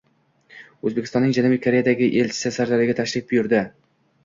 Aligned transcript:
O‘zbekistonning 0.89 1.35
Janubiy 1.39 1.61
Koreyadagi 1.67 2.09
elchisi 2.23 2.55
Sirdaryoga 2.59 2.99
tashrif 3.03 3.31
buyurdi 3.31 3.65